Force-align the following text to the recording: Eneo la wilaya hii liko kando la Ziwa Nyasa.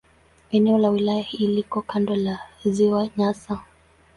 Eneo 0.51 0.77
la 0.77 0.89
wilaya 0.89 1.21
hii 1.21 1.47
liko 1.47 1.81
kando 1.81 2.15
la 2.15 2.39
Ziwa 2.65 3.09
Nyasa. 3.17 3.59